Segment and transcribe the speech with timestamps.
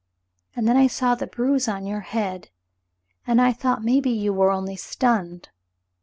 [0.55, 2.49] And then I saw the bruise on your head,
[3.27, 5.49] and I thought maybe you were only stunned.